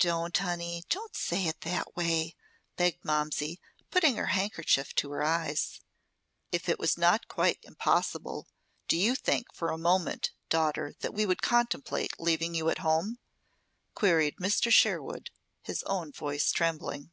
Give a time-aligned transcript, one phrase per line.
[0.00, 0.82] "Don't, honey!
[0.88, 2.34] Don't say it that way!"
[2.76, 3.60] begged Momsey,
[3.92, 5.80] putting her handkerchief to her eyes.
[6.50, 8.48] "If it was not quite impossible,
[8.88, 13.20] do you think for a moment, daughter, that we would contemplate leaving you at home?"
[13.94, 14.72] queried Mr.
[14.72, 15.30] Sherwood,
[15.62, 17.12] his own voice trembling.